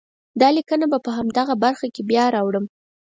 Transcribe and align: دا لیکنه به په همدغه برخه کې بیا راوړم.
دا 0.41 0.47
لیکنه 0.57 0.85
به 0.91 0.97
په 1.05 1.11
همدغه 1.17 1.55
برخه 1.63 1.87
کې 1.95 2.01
بیا 2.09 2.25
راوړم. 2.35 2.65